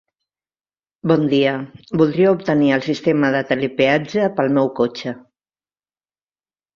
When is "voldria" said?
2.01-2.31